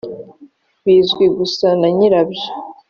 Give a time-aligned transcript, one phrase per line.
[0.85, 2.47] bizwi gusa na nyirabyo